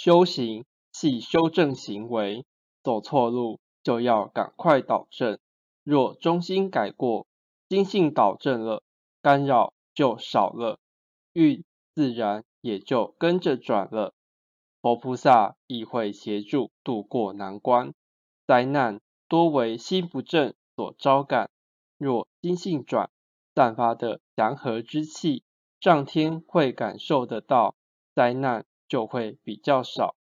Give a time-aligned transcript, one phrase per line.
[0.00, 2.46] 修行系修正行为，
[2.84, 5.40] 走错路就要赶快导正。
[5.82, 7.26] 若中心改过，
[7.68, 8.84] 心性导正了，
[9.22, 10.78] 干扰就少了，
[11.32, 11.64] 运
[11.96, 14.14] 自然也就跟着转了。
[14.80, 17.92] 佛菩萨亦会协助渡过难关。
[18.46, 21.50] 灾难多为心不正所招感，
[21.96, 23.10] 若心性转，
[23.56, 25.42] 散发的祥和之气，
[25.80, 27.74] 上天会感受得到，
[28.14, 30.17] 灾难就会比较少。